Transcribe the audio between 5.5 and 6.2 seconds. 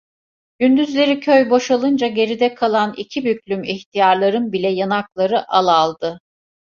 al aldı.